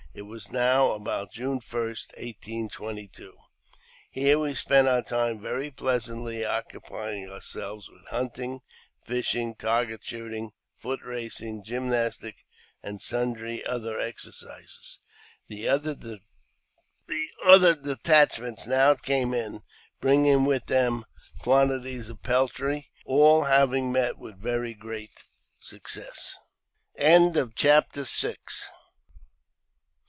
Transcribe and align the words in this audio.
It 0.13 0.23
was 0.23 0.51
now 0.51 0.91
about 0.91 1.31
June 1.31 1.61
1st, 1.61 2.17
1822. 2.17 3.33
Here 4.09 4.37
we 4.37 4.53
spent 4.53 4.85
our 4.85 5.01
time 5.01 5.39
very 5.39 5.71
pleasantly, 5.71 6.43
occupying 6.43 7.29
ourselves 7.29 7.89
with 7.89 8.05
hunting, 8.09 8.59
fishing, 9.05 9.55
target 9.55 10.03
shooting, 10.03 10.51
foot 10.75 10.99
racing, 11.01 11.63
gymnastic, 11.63 12.43
and 12.83 13.01
sundry 13.01 13.65
other 13.65 14.01
exercises. 14.01 14.99
The 15.47 15.69
other 15.69 15.95
detachments 17.73 18.67
now 18.67 18.95
came 18.95 19.33
in, 19.33 19.61
bringing 20.01 20.43
with 20.43 20.65
them 20.65 21.05
quantities 21.39 22.09
of 22.09 22.21
peltry, 22.21 22.91
all 23.05 23.45
having 23.45 23.93
met 23.93 24.17
with 24.17 24.37
very 24.41 24.73
great 24.73 25.23
success. 25.57 26.35
CHAPTEK 26.99 27.95
VII. 27.95 28.35